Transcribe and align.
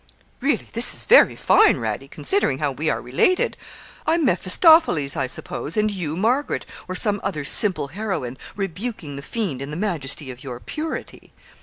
'Really 0.39 0.67
this 0.73 0.95
is 0.95 1.05
very 1.05 1.35
fine, 1.35 1.75
Radie, 1.75 2.09
considering 2.09 2.57
how 2.57 2.71
we 2.71 2.89
are 2.89 2.99
related; 2.99 3.55
I'm 4.07 4.25
Mephistopheles, 4.25 5.15
I 5.15 5.27
suppose, 5.27 5.77
and 5.77 5.91
you 5.91 6.17
Margaret, 6.17 6.65
or 6.87 6.95
some 6.95 7.21
other 7.23 7.45
simple 7.45 7.89
heroine 7.89 8.39
rebuking 8.55 9.15
the 9.15 9.21
fiend 9.21 9.61
in 9.61 9.69
the 9.69 9.77
majesty 9.77 10.31
of 10.31 10.43
your 10.43 10.59
purity.' 10.59 11.33